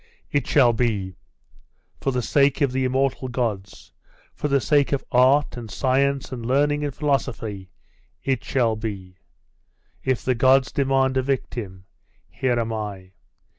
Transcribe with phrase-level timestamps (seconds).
[0.31, 1.15] 'It shall be.
[1.99, 3.93] For the sake of the immortal gods
[4.33, 7.69] for the sake of art, and science, and learning, and philosophy....
[8.23, 9.17] It shall be.
[10.03, 11.85] If the gods demand a victim,
[12.31, 13.11] here am I.